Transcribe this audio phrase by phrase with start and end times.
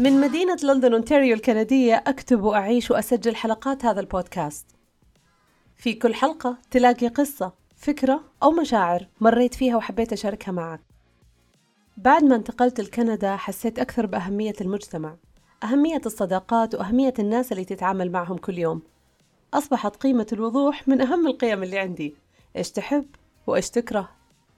[0.00, 4.66] من مدينة لندن أونتاريو الكندية أكتب وأعيش وأسجل حلقات هذا البودكاست.
[5.76, 10.80] في كل حلقة تلاقي قصة فكرة أو مشاعر مريت فيها وحبيت أشاركها معك.
[11.96, 15.16] بعد ما انتقلت لكندا حسيت أكثر بأهمية المجتمع
[15.64, 18.82] أهمية الصداقات وأهمية الناس اللي تتعامل معهم كل يوم.
[19.54, 22.14] أصبحت قيمة الوضوح من أهم القيم اللي عندي.
[22.56, 23.06] إيش تحب
[23.46, 24.08] وإيش تكره؟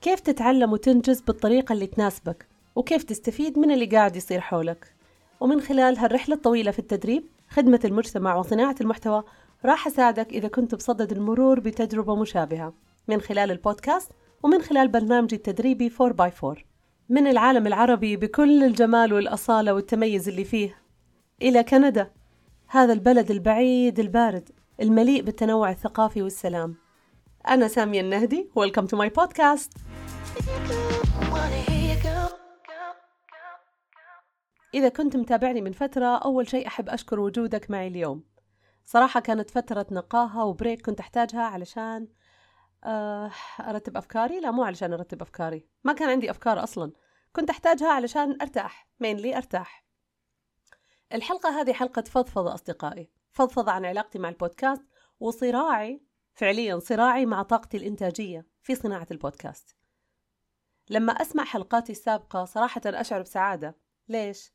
[0.00, 2.46] كيف تتعلم وتنجز بالطريقة اللي تناسبك؟
[2.76, 5.01] وكيف تستفيد من اللي قاعد يصير حولك؟
[5.40, 9.22] ومن خلال هالرحلة الطويلة في التدريب خدمة المجتمع وصناعة المحتوى
[9.64, 12.72] راح أساعدك إذا كنت بصدد المرور بتجربة مشابهة
[13.08, 16.58] من خلال البودكاست ومن خلال برنامجي التدريبي 4x4
[17.08, 20.78] من العالم العربي بكل الجمال والأصالة والتميز اللي فيه.
[21.42, 22.10] إلى كندا
[22.66, 24.48] هذا البلد البعيد البارد
[24.80, 26.74] المليء بالتنوع الثقافي والسلام.
[27.48, 29.70] أنا سامية النهدي Welcome to my podcast.
[34.74, 38.24] إذا كنت متابعني من فترة أول شيء أحب أشكر وجودك معي اليوم.
[38.84, 42.08] صراحة كانت فترة نقاهة وبريك كنت أحتاجها علشان
[42.84, 44.40] آه، أرتب أفكاري.
[44.40, 45.66] لا مو علشان أرتب أفكاري.
[45.84, 46.92] ما كان عندي أفكار أصلا.
[47.32, 48.88] كنت أحتاجها علشان أرتاح.
[49.00, 49.84] مينلي أرتاح.
[51.12, 53.10] الحلقة هذه حلقة فضفضة أصدقائي.
[53.30, 54.82] فضفضة عن علاقتي مع البودكاست
[55.20, 56.02] وصراعي
[56.34, 59.76] فعليا صراعي مع طاقتي الإنتاجية في صناعة البودكاست.
[60.90, 63.76] لما أسمع حلقاتي السابقة صراحة أشعر بسعادة.
[64.08, 64.52] ليش؟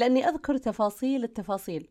[0.00, 1.90] لأني أذكر تفاصيل التفاصيل.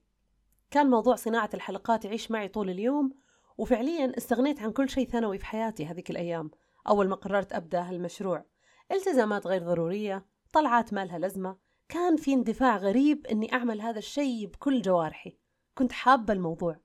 [0.71, 3.13] كان موضوع صناعة الحلقات يعيش معي طول اليوم
[3.57, 6.51] وفعليا استغنيت عن كل شيء ثانوي في حياتي هذيك الأيام
[6.87, 8.45] أول ما قررت أبدأ هالمشروع.
[8.91, 11.57] التزامات غير ضرورية طلعات ما لها لزمة
[11.89, 15.37] كان في اندفاع غريب أني أعمل هذا الشيء بكل جوارحي.
[15.75, 16.79] كنت حابة الموضوع.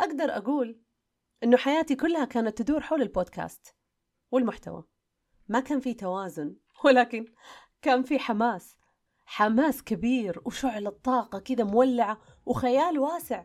[0.00, 0.80] أقدر أقول
[1.44, 3.74] أنه حياتي كلها كانت تدور حول البودكاست
[4.30, 4.84] والمحتوى.
[5.48, 7.24] ما كان في توازن ولكن
[7.82, 8.81] كان في حماس.
[9.34, 13.44] حماس كبير وشعلة طاقة كذا مولعة وخيال واسع.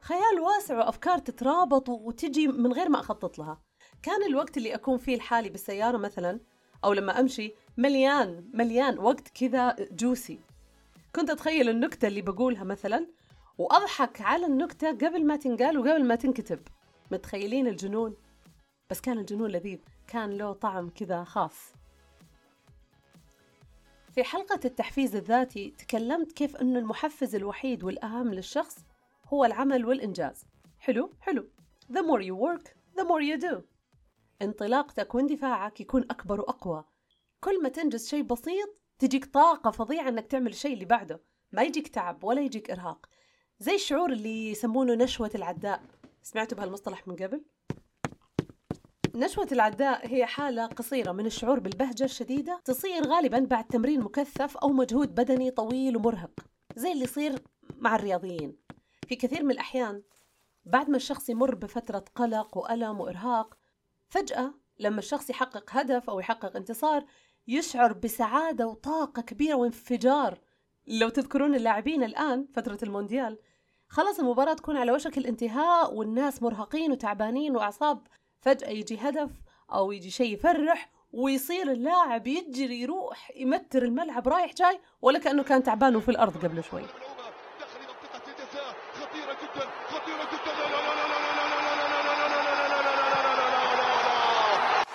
[0.00, 3.60] خيال واسع وأفكار تترابط وتجي من غير ما أخطط لها.
[4.02, 6.40] كان الوقت اللي أكون فيه لحالي بالسيارة مثلا
[6.84, 10.40] أو لما أمشي مليان مليان وقت كذا جوسي.
[11.16, 13.06] كنت أتخيل النكتة اللي بقولها مثلا
[13.58, 16.60] وأضحك على النكتة قبل ما تنقال وقبل ما تنكتب.
[17.10, 18.16] متخيلين الجنون؟
[18.90, 19.78] بس كان الجنون لذيذ.
[20.06, 21.72] كان له طعم كذا خاص.
[24.16, 28.76] في حلقة التحفيز الذاتي تكلمت كيف أنه المحفز الوحيد والأهم للشخص
[29.28, 30.44] هو العمل والإنجاز.
[30.78, 31.48] حلو؟ حلو.
[31.92, 32.68] The more you work
[32.98, 33.60] the more you do.
[34.42, 36.84] انطلاقتك واندفاعك يكون أكبر وأقوى.
[37.40, 41.20] كل ما تنجز شيء بسيط تجيك طاقة فظيعة أنك تعمل الشيء اللي بعده.
[41.52, 43.06] ما يجيك تعب ولا يجيك إرهاق.
[43.58, 45.82] زي الشعور اللي يسمونه نشوة العداء.
[46.22, 47.44] سمعتوا بهالمصطلح من قبل؟
[49.16, 54.68] نشوة العداء هي حالة قصيرة من الشعور بالبهجة الشديدة تصير غالبا بعد تمرين مكثف أو
[54.68, 56.40] مجهود بدني طويل ومرهق
[56.76, 57.42] زي اللي يصير
[57.78, 58.56] مع الرياضيين.
[59.08, 60.02] في كثير من الأحيان
[60.64, 63.58] بعد ما الشخص يمر بفترة قلق وألم وإرهاق
[64.08, 67.04] فجأة لما الشخص يحقق هدف أو يحقق انتصار
[67.48, 70.40] يشعر بسعادة وطاقة كبيرة وانفجار.
[70.86, 73.38] لو تذكرون اللاعبين الآن فترة المونديال
[73.88, 78.06] خلاص المباراة تكون على وشك الانتهاء والناس مرهقين وتعبانين وأعصاب
[78.46, 79.30] فجأة يجي هدف
[79.72, 85.62] أو يجي شيء يفرح ويصير اللاعب يجري يروح يمتر الملعب رايح جاي ولا كأنه كان
[85.62, 86.82] تعبان وفي الأرض قبل شوي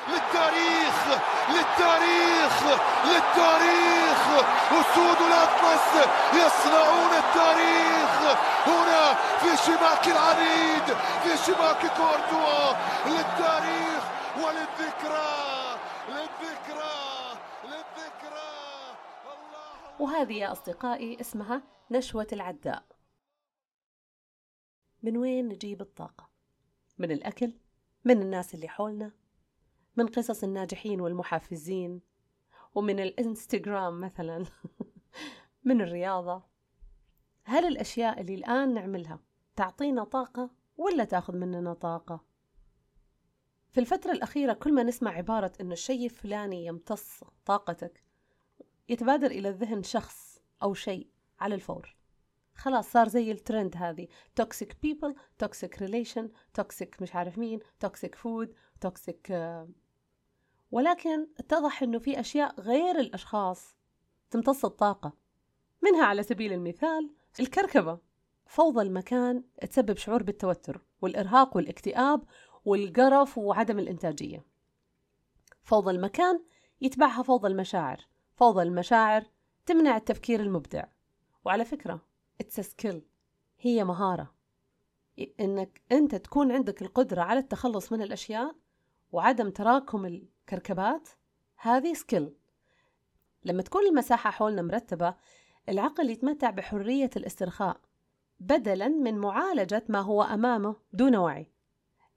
[0.09, 1.19] للتاريخ
[1.61, 2.63] للتاريخ
[3.05, 4.19] للتاريخ
[4.71, 12.73] أسود الأطلس يصنعون التاريخ هنا في شباك العريد في شباك كورتوا
[13.05, 14.03] للتاريخ
[14.37, 15.77] وللذكرى
[16.09, 18.51] للذكرى للذكرى
[19.99, 21.61] وهذه يا أصدقائي اسمها
[21.91, 22.83] نشوة العداء
[25.03, 26.29] من وين نجيب الطاقة؟
[26.97, 27.53] من الأكل؟
[28.05, 29.11] من الناس اللي حولنا؟
[29.95, 32.01] من قصص الناجحين والمحفزين
[32.75, 34.45] ومن الإنستغرام مثلا
[35.65, 36.43] من الرياضة
[37.43, 39.19] هل الأشياء اللي الآن نعملها
[39.55, 42.31] تعطينا طاقة ولا تأخذ مننا طاقة؟
[43.69, 48.03] في الفترة الأخيرة كل ما نسمع عبارة إنه الشيء الفلاني يمتص طاقتك
[48.89, 51.07] يتبادر إلى الذهن شخص أو شيء
[51.39, 51.95] على الفور
[52.55, 58.53] خلاص صار زي الترند هذه toxic people toxic relation toxic مش عارف مين toxic food
[58.81, 59.31] toxic
[60.71, 63.75] ولكن اتضح إنه في أشياء غير الأشخاص
[64.31, 65.13] تمتص الطاقة
[65.81, 67.09] منها على سبيل المثال
[67.39, 67.99] الكركبة.
[68.45, 72.23] فوضى المكان تسبب شعور بالتوتر والإرهاق والاكتئاب
[72.65, 74.45] والقرف وعدم الإنتاجية.
[75.63, 76.43] فوضى المكان
[76.81, 78.07] يتبعها فوضى المشاعر.
[78.35, 79.23] فوضى المشاعر
[79.65, 80.83] تمنع التفكير المبدع.
[81.45, 82.01] وعلى فكرة
[82.43, 82.85] it's
[83.59, 84.33] هي مهارة.
[85.39, 88.55] إنك أنت تكون عندك القدرة على التخلص من الأشياء
[89.11, 90.05] وعدم تراكم
[90.41, 91.09] الكركبات
[91.55, 92.33] هذه skill
[93.45, 95.15] لما تكون المساحة حولنا مرتبة
[95.69, 97.77] العقل يتمتع بحرية الاسترخاء
[98.39, 101.51] بدلا من معالجة ما هو أمامه دون وعي.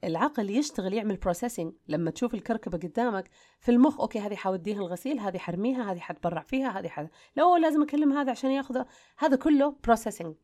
[0.05, 3.31] العقل يشتغل يعمل processing لما تشوف الكركبة قدامك
[3.61, 7.83] في المخ أوكي هذه حوديها الغسيل هذه حرميها هذه حأتبرع فيها هذه حد لا لازم
[7.83, 8.85] أكلم هذا عشان يأخذ.
[9.19, 10.35] هذا كله processing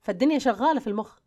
[0.00, 1.18] فالدنيا شغالة في المخ.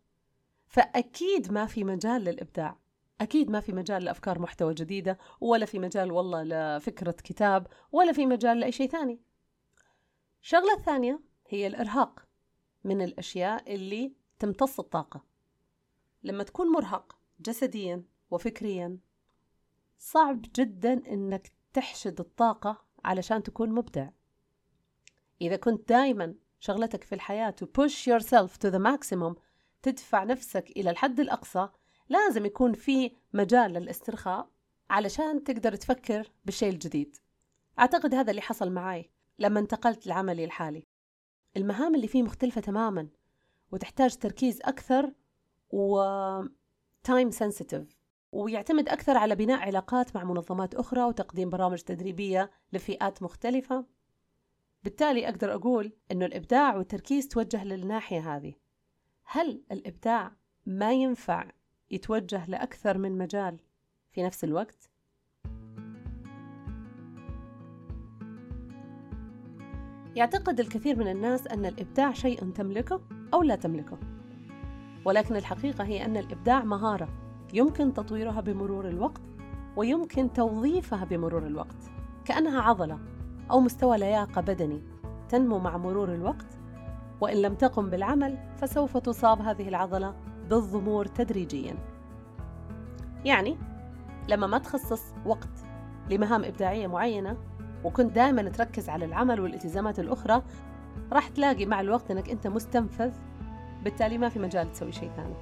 [0.66, 2.78] فأكيد ما في مجال للإبداع.
[3.20, 8.26] أكيد ما في مجال لأفكار محتوى جديدة ولا في مجال والله لفكرة كتاب ولا في
[8.26, 9.20] مجال لأي شيء ثاني.
[10.42, 12.26] الشغلة الثانية هي الإرهاق
[12.84, 15.24] من الأشياء اللي تمتص الطاقة.
[16.22, 18.98] لما تكون مرهق جسديا وفكريا
[19.98, 24.08] صعب جدا إنك تحشد الطاقة علشان تكون مبدع.
[25.40, 29.34] إذا كنت دائما شغلتك في الحياة to push yourself to the maximum
[29.82, 31.68] تدفع نفسك إلى الحد الأقصى
[32.08, 34.48] لازم يكون في مجال للاسترخاء
[34.90, 37.16] علشان تقدر تفكر بالشيء الجديد.
[37.78, 40.86] أعتقد هذا اللي حصل معي لما انتقلت لعملي الحالي.
[41.56, 43.08] المهام اللي فيه مختلفة تماما
[43.72, 45.12] وتحتاج تركيز أكثر
[45.70, 46.02] و
[47.02, 47.96] تايم سنسيتيف
[48.32, 53.86] ويعتمد أكثر على بناء علاقات مع منظمات أخرى وتقديم برامج تدريبية لفئات مختلفة.
[54.84, 58.54] بالتالي أقدر أقول أنه الإبداع والتركيز توجه للناحية هذه.
[59.24, 60.32] هل الإبداع
[60.66, 61.50] ما ينفع
[61.90, 63.58] يتوجه لأكثر من مجال
[64.12, 64.90] في نفس الوقت؟
[70.16, 73.00] يعتقد الكثير من الناس أن الإبداع شيء تملكه
[73.34, 73.98] أو لا تملكه
[75.04, 77.08] ولكن الحقيقة هي أن الإبداع مهارة
[77.54, 79.22] يمكن تطويرها بمرور الوقت
[79.76, 81.76] ويمكن توظيفها بمرور الوقت
[82.24, 82.98] كأنها عضلة
[83.50, 84.82] أو مستوى لياقة بدني
[85.28, 86.58] تنمو مع مرور الوقت
[87.20, 90.14] وإن لم تقم بالعمل فسوف تصاب هذه العضلة
[90.50, 91.76] بالضمور تدريجيا.
[93.24, 93.56] يعني
[94.28, 95.48] لما ما تخصص وقت
[96.10, 97.36] لمهام إبداعية معينة
[97.84, 100.42] وكنت دائما تركز على العمل والالتزامات الأخرى
[101.12, 103.12] راح تلاقي مع الوقت أنك أنت مستنفذ
[103.84, 105.34] بالتالي ما في مجال تسوي شيء ثاني.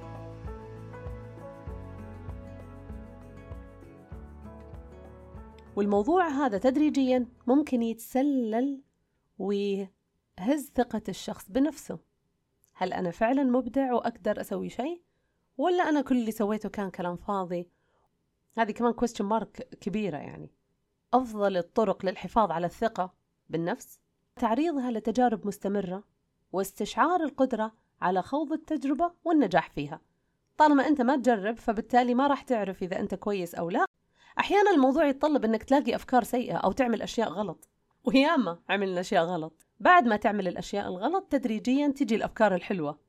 [5.75, 8.81] والموضوع هذا تدريجيا ممكن يتسلل
[9.39, 11.99] ويهز ثقة الشخص بنفسه.
[12.77, 15.01] هل أنا فعلا مبدع وأقدر أسوي شيء؟
[15.57, 17.69] ولا أنا كل اللي سويته كان كلام فاضي؟
[18.57, 20.51] هذه كمان question mark كبيرة يعني.
[21.13, 23.13] أفضل الطرق للحفاظ على الثقة
[23.49, 23.99] بالنفس؟
[24.35, 26.03] تعريضها لتجارب مستمرة؟
[26.51, 30.01] واستشعار القدرة على خوض التجربة والنجاح فيها؟
[30.57, 33.85] طالما أنت ما تجرب فبالتالي ما راح تعرف إذا أنت كويس أو لا.
[34.39, 37.69] أحيانا الموضوع يتطلب أنك تلاقي أفكار سيئة أو تعمل أشياء غلط.
[38.05, 39.65] وياما عملنا أشياء غلط.
[39.79, 42.99] بعد ما تعمل الأشياء الغلط تدريجيا تجي الأفكار الحلوة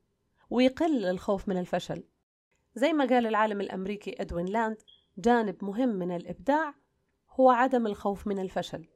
[0.51, 2.05] ويقل الخوف من الفشل.
[2.75, 4.77] زي ما قال العالم الأمريكي إدوين لاند
[5.19, 6.75] جانب مهم من الإبداع
[7.31, 8.87] هو عدم الخوف من الفشل.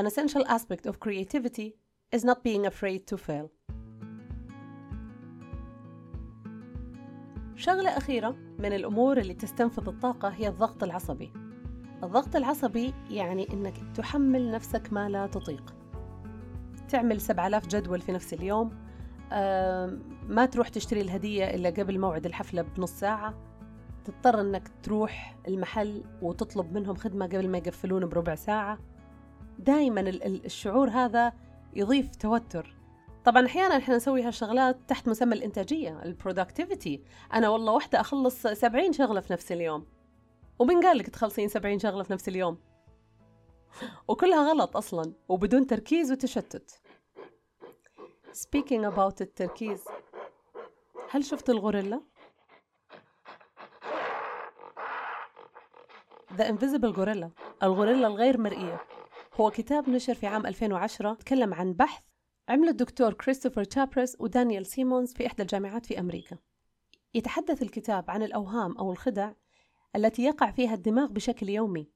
[0.00, 1.76] An essential aspect of creativity
[2.16, 3.48] is not being afraid to fail.
[7.56, 11.41] شغلة أخيرة من الأمور اللي تستنفذ الطاقة هي الضغط العصبي.
[12.02, 15.74] الضغط العصبي يعني أنك تحمل نفسك ما لا تطيق.
[16.88, 18.70] تعمل 7000 جدول في نفس اليوم.
[20.28, 23.34] ما تروح تشتري الهدية إلا قبل موعد الحفلة بنص ساعة.
[24.04, 28.78] تضطر أنك تروح المحل وتطلب منهم خدمة قبل ما يقفلون بربع ساعة.
[29.58, 31.32] دائما الشعور هذا
[31.74, 32.76] يضيف توتر.
[33.24, 37.02] طبعا أحيانا إحنا نسوي هالشغلات تحت مسمى الإنتاجية البرودكتيفيتي
[37.34, 39.86] أنا والله وحده أخلص 70 شغلة في نفس اليوم.
[40.62, 42.58] ومين قال لك تخلصين 70 شغلة في نفس اليوم.
[44.08, 46.80] وكلها غلط أصلا وبدون تركيز وتشتت.
[48.32, 49.84] Speaking about التركيز
[51.10, 52.00] هل شفت الغوريلا؟
[56.36, 57.28] The Invisible Gorilla
[57.62, 58.80] الغوريلا الغير مرئية.
[59.34, 62.02] هو كتاب نشر في عام 2010 تكلم عن بحث
[62.48, 66.38] عمل الدكتور كريستوفر تشابرس ودانيال سيمونز في إحدى الجامعات في أمريكا.
[67.14, 69.32] يتحدث الكتاب عن الأوهام أو الخدع
[69.96, 71.90] التي يقع فيها الدماغ بشكل يومي.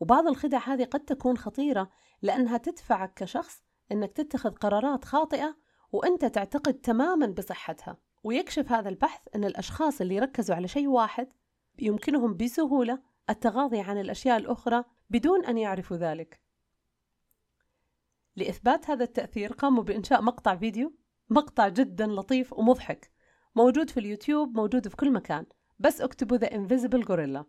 [0.00, 1.90] وبعض الخدع هذه قد تكون خطيرة
[2.22, 3.62] لأنها تدفعك كشخص
[3.92, 5.56] أنك تتخذ قرارات خاطئة
[5.92, 7.96] وأنت تعتقد تماما بصحتها.
[8.24, 11.28] ويكشف هذا البحث أن الأشخاص اللي ركزوا على شيء واحد
[11.78, 16.40] يمكنهم بسهولة التغاضي عن الأشياء الأخرى بدون أن يعرفوا ذلك.
[18.36, 20.92] لإثبات هذا التأثير قاموا بإنشاء مقطع فيديو
[21.30, 23.10] مقطع جدا لطيف ومضحك
[23.54, 25.46] موجود في اليوتيوب موجود في كل مكان.
[25.84, 27.44] بس اكتبوا The Invisible Gorilla.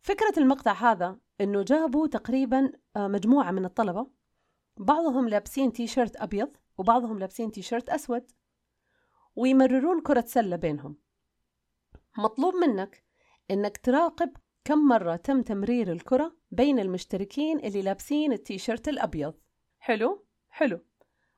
[0.00, 4.06] فكرة المقطع هذا إنه جابوا تقريبا آه، مجموعة من الطلبة
[4.76, 8.30] بعضهم لابسين تي شيرت أبيض وبعضهم لابسين تيشيرت أسود
[9.36, 10.96] ويمررون كرة سلة بينهم.
[12.18, 13.04] مطلوب منك
[13.50, 14.32] إنك تراقب
[14.64, 19.34] كم مرة تم تمرير الكرة بين المشتركين اللي لابسين التيشيرت الأبيض.
[19.78, 20.80] حلو؟ حلو.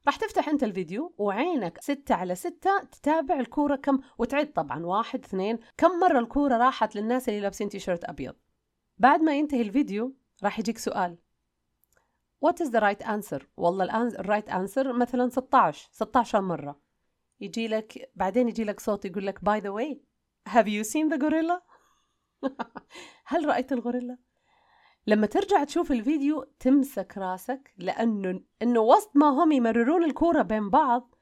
[0.06, 5.58] راح تفتح انت الفيديو وعينك ستة على ستة تتابع الكورة كم وتعد طبعا واحد اثنين
[5.76, 8.34] كم مرة الكورة راحت للناس اللي لابسين تيشيرت أبيض
[8.98, 10.14] بعد ما ينتهي الفيديو
[10.44, 11.18] راح يجيك سؤال
[12.46, 16.80] What is the right answer؟ والله الآن ال right answer مثلا 16 16 مرة
[17.40, 19.98] يجي لك بعدين يجي لك صوت يقول لك by the way
[20.52, 21.62] have you seen the gorilla؟
[23.30, 24.18] هل رأيت الغوريلا؟
[25.06, 31.14] لما ترجع تشوف الفيديو تمسك راسك لأنه إنه وسط ما هم يمررون الكورة بين بعض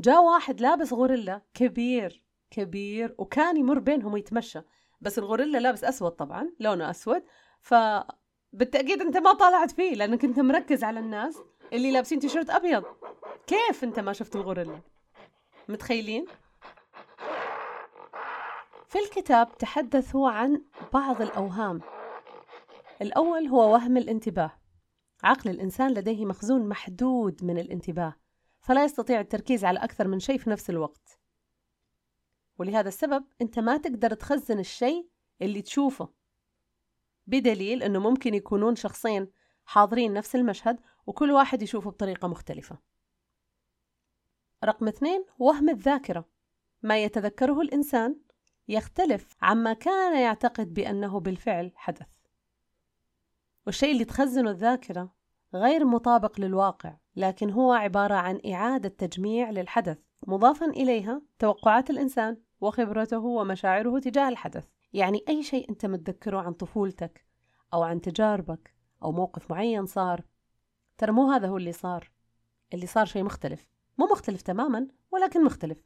[0.00, 4.60] جاء واحد لابس غوريلا كبير كبير وكان يمر بينهم ويتمشى.
[5.00, 7.22] بس الغوريلا لابس أسود طبعا لونه أسود.
[7.60, 7.74] ف
[8.52, 11.38] بالتأكيد أنت ما طالعت فيه لأنك أنت مركز على الناس
[11.72, 12.84] اللي لابسين تيشيرت أبيض.
[13.46, 14.80] كيف أنت ما شفت الغوريلا؟
[15.68, 16.26] متخيلين؟
[18.88, 21.80] في الكتاب تحدثوا عن بعض الأوهام.
[23.02, 24.52] الأول هو وهم الانتباه.
[25.24, 28.14] عقل الإنسان لديه مخزون محدود من الانتباه
[28.60, 31.20] فلا يستطيع التركيز على أكثر من شيء في نفس الوقت.
[32.58, 35.08] ولهذا السبب أنت ما تقدر تخزن الشيء
[35.42, 36.08] اللي تشوفه
[37.26, 39.30] بدليل أنه ممكن يكونون شخصين
[39.64, 42.78] حاضرين نفس المشهد وكل واحد يشوفه بطريقة مختلفة.
[44.64, 46.28] رقم اثنين وهم الذاكرة.
[46.82, 48.20] ما يتذكره الإنسان
[48.68, 52.15] يختلف عما كان يعتقد بأنه بالفعل حدث.
[53.66, 55.14] والشيء اللي تخزنه الذاكرة
[55.54, 63.18] غير مطابق للواقع لكن هو عبارة عن إعادة تجميع للحدث مضافا إليها توقعات الإنسان وخبرته
[63.18, 64.66] ومشاعره تجاه الحدث.
[64.92, 67.26] يعني أي شيء أنت متذكره عن طفولتك
[67.74, 70.24] أو عن تجاربك أو موقف معين صار
[70.98, 72.10] ترى مو هذا هو اللي صار.
[72.74, 73.68] اللي صار شيء مختلف.
[73.98, 75.78] مو مختلف تماما ولكن مختلف.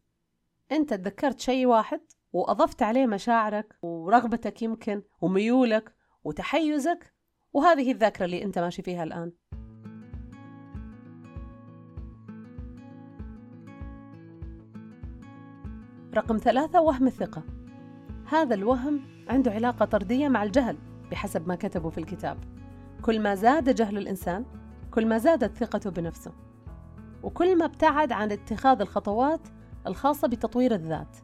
[0.72, 2.00] أنت تذكرت شيء واحد
[2.32, 5.94] وأضفت عليه مشاعرك ورغبتك يمكن وميولك
[6.24, 7.14] وتحيزك
[7.52, 9.32] وهذه الذاكرة اللي أنت ماشي فيها الآن.
[16.14, 17.42] رقم ثلاثة وهم الثقة.
[18.26, 20.76] هذا الوهم عنده علاقة طردية مع الجهل
[21.10, 22.38] بحسب ما كتبوا في الكتاب.
[23.02, 24.44] كل ما زاد جهل الإنسان
[24.90, 26.32] كل ما زادت ثقته بنفسه.
[27.22, 29.40] وكل ما ابتعد عن اتخاذ الخطوات
[29.86, 31.16] الخاصة بتطوير الذات.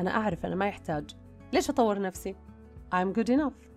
[0.00, 1.10] أنا أعرف أنا ما يحتاج.
[1.52, 2.36] ليش أطور نفسي؟
[2.94, 3.73] I'm good enough.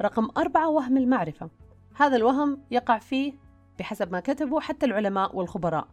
[0.00, 1.50] رقم أربعة وهم المعرفة.
[1.96, 3.32] هذا الوهم يقع فيه
[3.78, 5.88] بحسب ما كتبوا حتى العلماء والخبراء.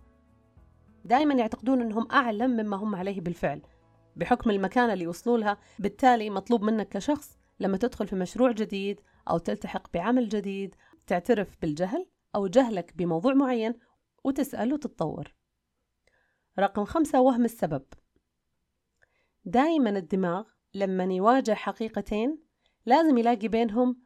[1.05, 3.61] دائما يعتقدون أنهم أعلم مما هم عليه بالفعل
[4.15, 9.37] بحكم المكانة اللي وصلوا لها بالتالي مطلوب منك كشخص لما تدخل في مشروع جديد أو
[9.37, 10.75] تلتحق بعمل جديد
[11.07, 13.73] تعترف بالجهل أو جهلك بموضوع معين
[14.23, 15.33] وتسأل وتتطور.
[16.59, 17.83] رقم خمسة وهم السبب.
[19.45, 20.43] دائما الدماغ
[20.73, 22.50] لما يواجه حقيقتين
[22.85, 23.97] لازم يلاقي بينهم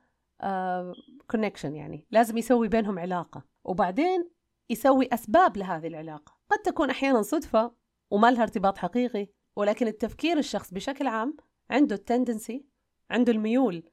[1.28, 2.06] connection uh, يعني.
[2.12, 3.44] لازم يسوي بينهم علاقة.
[3.64, 4.30] وبعدين
[4.70, 6.38] يسوي أسباب لهذه العلاقة.
[6.50, 7.72] قد تكون أحيانا صدفة
[8.12, 11.38] وما لها ارتباط حقيقي ولكن التفكير الشخص بشكل عام
[11.70, 12.66] عنده ال tendency
[13.10, 13.84] عنده الميول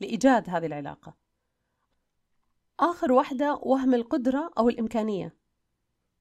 [0.00, 1.16] لإيجاد هذه العلاقة.
[2.80, 5.36] آخر واحدة وهم القدرة أو الإمكانية.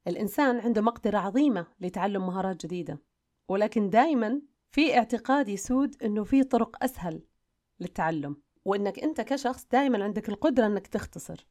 [0.08, 3.00] الإنسان عنده مقدرة عظيمة لتعلم مهارات جديدة
[3.50, 4.42] ولكن دائما
[4.72, 7.24] في اعتقاد يسود أنه في طرق أسهل
[7.80, 11.48] للتعلم وأنك أنت كشخص دائما عندك القدرة أنك تختصر.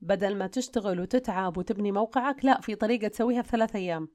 [0.00, 4.08] بدل ما تشتغل وتتعب وتبني موقعك لا في طريقة تسويها في ثلاث أيام.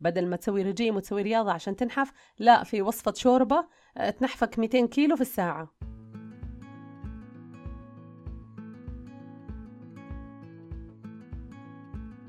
[0.00, 4.86] بدل ما تسوي رجيم وتسوي رياضة عشان تنحف لا في وصفة شوربة آه، تنحفك 200
[4.86, 5.74] كيلو في الساعة.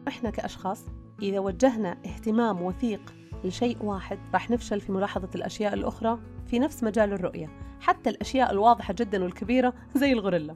[0.08, 0.86] إحنا كأشخاص
[1.22, 4.20] إذا وجهنا اهتمام وثيق لشيء واحد.
[4.34, 7.50] راح نفشل في ملاحظة الأشياء الأخرى في نفس مجال الرؤية.
[7.80, 10.56] حتى الأشياء الواضحة جدا والكبيرة زي الغوريلا.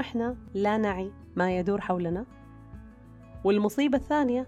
[0.00, 2.26] إحنا لا نعي ما يدور حولنا.
[3.44, 4.46] والمصيبة الثانية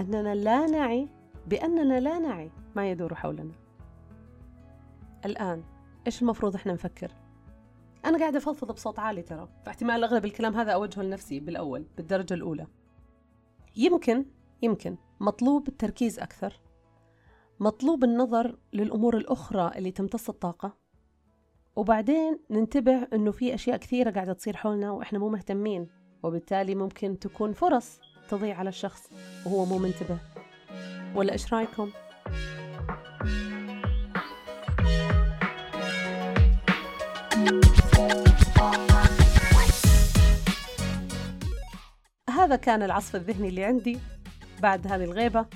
[0.00, 1.08] أننا لا نعي
[1.46, 3.52] بأننا لا نعي ما يدور حولنا.
[5.24, 5.62] الآن
[6.06, 7.12] إيش المفروض إحنا نفكر؟
[8.04, 9.48] أنا قاعدة أفضفض بصوت عالي ترى.
[9.66, 12.66] فاحتمال أغلب الكلام هذا أوجهه لنفسي بالأول بالدرجة الأولى.
[13.76, 14.24] يمكن
[14.62, 16.60] يمكن مطلوب التركيز أكثر
[17.60, 20.76] مطلوب النظر للأمور الأخرى اللي تمتص الطاقة
[21.76, 25.88] وبعدين ننتبه أنه في أشياء كثيرة قاعدة تصير حولنا وإحنا مو مهتمين
[26.22, 29.10] وبالتالي ممكن تكون فرص تضيع على الشخص
[29.46, 30.18] وهو مو منتبه
[31.14, 31.90] ولا إيش رأيكم؟
[42.30, 43.98] هذا كان العصف الذهني اللي عندي
[44.60, 45.46] بعد هذه الغيبة.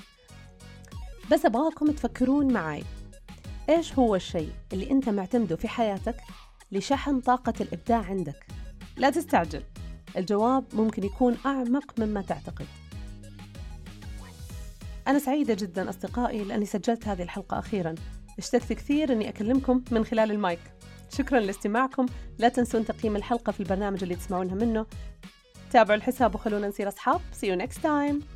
[1.31, 2.83] بس أبغاكم تفكرون معي
[3.69, 6.15] إيش هو الشيء اللي أنت معتمده في حياتك
[6.71, 8.45] لشحن طاقة الإبداع عندك؟
[8.97, 9.63] لا تستعجل.
[10.17, 12.65] الجواب ممكن يكون أعمق مما تعتقد.
[15.07, 17.95] أنا سعيدة جدا أصدقائي لأني سجلت هذه الحلقة أخيرا.
[18.37, 20.59] اشتقت كثير أني أكلمكم من خلال المايك.
[21.17, 22.05] شكرا لاستماعكم.
[22.39, 24.85] لا تنسون تقييم الحلقة في البرنامج اللي تسمعونها منه.
[25.71, 27.21] تابعوا الحساب وخلونا نصير أصحاب.
[27.41, 28.32] See you next time.